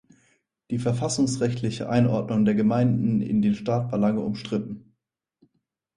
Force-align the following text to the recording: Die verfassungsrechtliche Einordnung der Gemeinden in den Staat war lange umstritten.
Die 0.71 0.79
verfassungsrechtliche 0.79 1.87
Einordnung 1.87 2.43
der 2.43 2.55
Gemeinden 2.55 3.21
in 3.21 3.43
den 3.43 3.53
Staat 3.53 3.91
war 3.91 3.99
lange 3.99 4.21
umstritten. 4.21 4.95